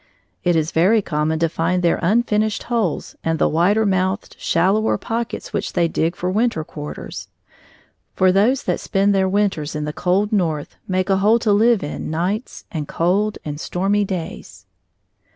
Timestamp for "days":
14.03-14.65